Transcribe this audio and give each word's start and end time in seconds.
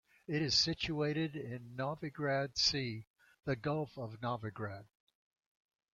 It 0.27 0.41
is 0.41 0.55
situated 0.55 1.35
in 1.35 1.75
Novigrad 1.77 2.57
Sea, 2.57 3.05
the 3.45 3.55
gulf 3.55 3.95
of 3.99 4.19
Novigrad. 4.19 4.85